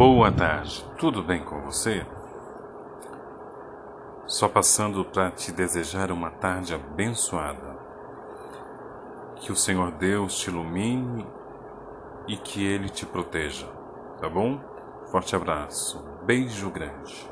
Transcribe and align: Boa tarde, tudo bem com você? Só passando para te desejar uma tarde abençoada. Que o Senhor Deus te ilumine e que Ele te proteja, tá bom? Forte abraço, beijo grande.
Boa 0.00 0.32
tarde, 0.32 0.82
tudo 0.96 1.22
bem 1.22 1.44
com 1.44 1.60
você? 1.60 2.06
Só 4.26 4.48
passando 4.48 5.04
para 5.04 5.30
te 5.30 5.52
desejar 5.52 6.10
uma 6.10 6.30
tarde 6.30 6.72
abençoada. 6.72 7.76
Que 9.36 9.52
o 9.52 9.54
Senhor 9.54 9.90
Deus 9.90 10.38
te 10.38 10.48
ilumine 10.48 11.26
e 12.26 12.34
que 12.38 12.64
Ele 12.64 12.88
te 12.88 13.04
proteja, 13.04 13.66
tá 14.18 14.26
bom? 14.26 14.58
Forte 15.10 15.36
abraço, 15.36 16.02
beijo 16.24 16.70
grande. 16.70 17.30